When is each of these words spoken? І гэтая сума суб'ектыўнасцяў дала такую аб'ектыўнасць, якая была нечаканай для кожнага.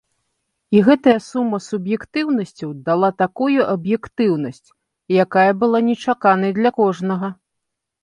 І 0.77 0.79
гэтая 0.87 1.13
сума 1.25 1.59
суб'ектыўнасцяў 1.65 2.69
дала 2.89 3.09
такую 3.25 3.59
аб'ектыўнасць, 3.75 4.69
якая 5.29 5.49
была 5.63 5.87
нечаканай 5.93 6.51
для 6.61 6.69
кожнага. 6.83 7.35